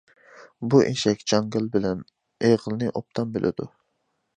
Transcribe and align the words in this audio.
بۇ 0.73 0.79
ئېشەك 0.85 1.21
جاڭگال 1.33 1.69
بىلەن 1.77 2.03
ئېغىلنى 2.49 2.93
ئوبدان 2.95 3.35
بىلىدۇ. 3.39 3.75